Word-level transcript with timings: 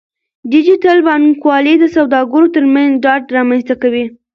ډیجیټل 0.51 0.97
بانکوالي 1.07 1.75
د 1.79 1.85
سوداګرو 1.95 2.53
ترمنځ 2.55 2.91
ډاډ 3.03 3.23
رامنځته 3.37 3.75
کوي. 3.81 4.05